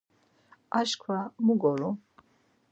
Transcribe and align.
Aşǩva 0.79 1.19
mu 1.45 1.53
gorum. 1.61 1.95